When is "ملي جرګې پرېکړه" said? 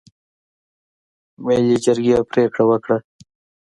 1.45-2.63